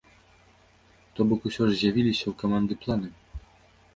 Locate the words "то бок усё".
1.19-1.63